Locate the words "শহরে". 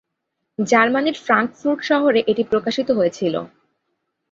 1.89-2.19